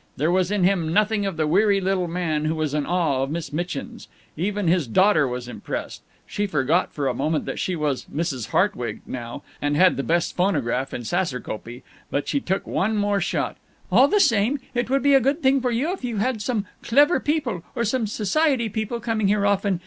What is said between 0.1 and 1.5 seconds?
There was in him nothing of the